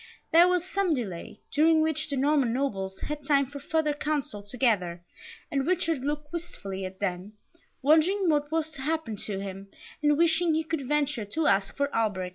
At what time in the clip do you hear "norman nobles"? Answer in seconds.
2.17-3.01